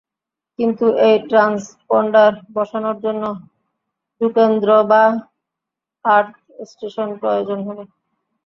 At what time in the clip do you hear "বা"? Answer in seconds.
4.91-5.03